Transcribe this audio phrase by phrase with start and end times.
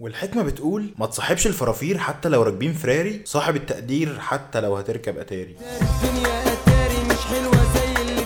[0.00, 5.56] والحكمة بتقول ما تصاحبش الفرافير حتى لو راكبين فراري صاحب التقدير حتى لو هتركب أتاري.
[5.60, 8.22] الدنيا اتاري مش حلوة زي اللي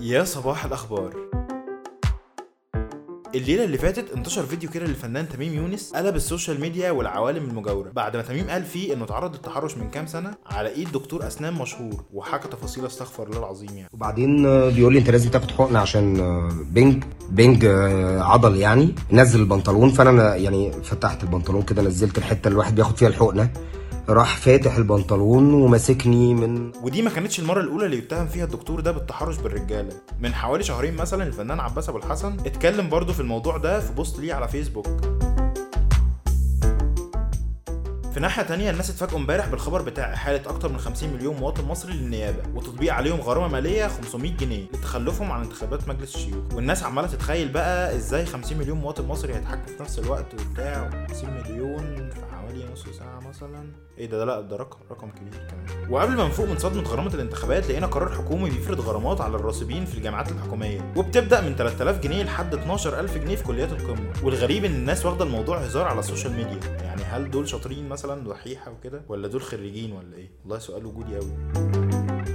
[0.00, 1.43] يا صباح الأخبار.
[3.34, 7.90] الليلة اللي فاتت انتشر فيديو كده للفنان تميم يونس قلب ال social media والعوالم المجاورة.
[7.90, 11.54] بعد ما تميم قال فيه إنه تعرض للتحرش من كام سنة على إيد دكتور أسنان
[11.54, 13.88] مشهور وحكى تفاصيل أستغفر الله العظيم يعني.
[13.92, 18.94] وبعدين آه، بيقول لي أنت لازم تاخد حقنه عشان آه، بنج بنج آه، عضل يعني.
[19.12, 19.90] نزل البنطلون.
[19.90, 23.50] فأنا يعني فتحت البنطلون كده نزلت الحتة اللي الواحد بياخد فيها الحقنة.
[24.08, 28.92] راح فاتح البنطلون وماسكني من ودي ما كانتش المرة الأولى اللي يتهم فيها الدكتور ده
[28.92, 29.92] بالتحرش بالرجالة.
[30.20, 34.18] من حوالي شهرين مثلا الفنان عباس أبو الحسن اتكلم برضه في الموضوع ده في بوست
[34.20, 34.86] ليه على فيسبوك.
[38.14, 41.92] في ناحية تانية الناس اتفاجئوا امبارح بالخبر بتاع إحالة أكتر من 50 مليون مواطن مصري
[41.92, 46.54] للنيابة وتطبيق عليهم غرامة مالية 500 جنيه لتخلفهم عن انتخابات مجلس الشيوخ.
[46.54, 51.30] والناس عمالة تتخيل بقى إزاي 50 مليون مواطن مصري هيتحكم في نفس الوقت وبتاع 50
[51.30, 53.72] مليون في حوالي نص ساعة مثلا.
[53.98, 55.90] إيه ده؟ ده لأ ده رقم رقم كبير كمان.
[55.90, 59.94] وقبل ما نفوق من صدمة غرامة الانتخابات لقينا قرار حكومي بيفرض غرامات على الراسبين في
[59.98, 60.92] الجامعات الحكومية.
[60.96, 64.12] وبتبدأ من 3000 جنيه لحد 12000 جنيه في كليات القمة.
[64.22, 66.70] والغريب إن الناس واخدة الموضوع هزار على ال social media.
[66.82, 71.16] يعني هل دول شاطرين مثلا؟ دحيحة وكده ولا دول خريجين ولا إيه؟ والله سؤال وجودي
[71.16, 71.32] قوي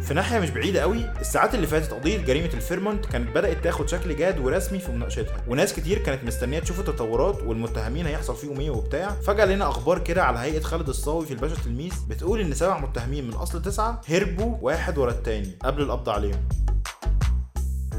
[0.04, 4.16] في ناحية مش بعيدة قوي الساعات اللي فاتت قضية جريمة الفيرمونت كانت بدأت تاخد شكل
[4.16, 5.44] جاد ورسمي في مناقشتها.
[5.48, 9.10] وناس كتير كانت مستنية تشوف التطورات والمتهمين هيحصل فيهم إيه وبتاع.
[9.10, 13.28] فجأة لقينا أخبار كده على هيئة خالد الصاوي في الباشا تلميذ بتقول إن سبع متهمين
[13.28, 16.50] من أصل تسعة هربوا واحد ورا التاني قبل القبض عليهم.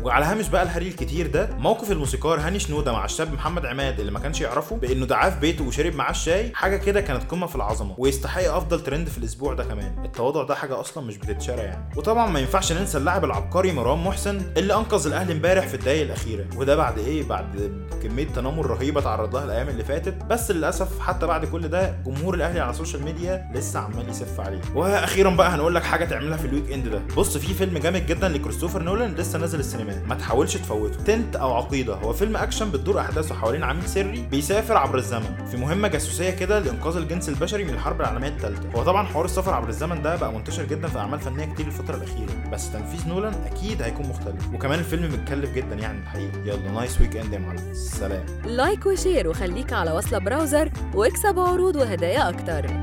[0.05, 4.13] وعلى هامش بقى الهري الكتير ده موقف الموسيقار هاني شنودة مع الشاب محمد عماد اللي
[4.13, 7.57] ما كانش يعرفه بإنه دعاه في بيته وشرب معاه الشاي حاجة كده كانت قمة في
[7.57, 10.05] العظمة ويستحق أفضل ترند في الأسبوع ده كمان.
[10.05, 11.85] التواضع ده حاجة أصلا مش بتتشرى يعني.
[11.97, 16.45] وطبعا ما ينفعش ننسى اللاعب العبقري مروان محسن اللي أنقذ الأهلي امبارح في الدقايق الأخيرة.
[16.57, 20.15] وده بعد إيه؟ بعد كمية تنمر رهيبة تعرض لها الأيام اللي فاتت.
[20.25, 24.41] بس للأسف حتى بعد كل ده جمهور الأهلي على ال social media لسه عمال يسف
[24.41, 24.61] عليه.
[24.75, 27.03] وأخيرا بقى هنقول لك حاجة تعملها في ال weekend ده.
[27.17, 31.03] بص في فيلم جامد جدا لكريستوفر نولان لسه نازل السينمات ما تحاولش تفوته.
[31.05, 31.95] Tenet أو عقيدة.
[31.95, 35.47] هو فيلم أكشن بتدور أحداثه حوالين عميل سري بيسافر عبر الزمن.
[35.51, 39.55] في مهمة جاسوسية كده لإنقاذ الجنس البشري من الحرب العالمية الثالثه هو طبعا حوار السفر
[39.55, 42.51] عبر الزمن ده بقى منتشر جدا في أعمال فنية كتير الفترة الأخيرة.
[42.53, 44.55] بس تنفيذ نولان أكيد هيكون مختلف.
[44.55, 46.39] وكمان الفيلم متكلف جدا يعني الحقيقة.
[46.45, 47.75] يلا nice weekend يا معلم.
[47.75, 48.25] سلام.
[48.45, 52.80] like و share وخليك على وصلة براوزر واكسب عروض وهدايا أكتر.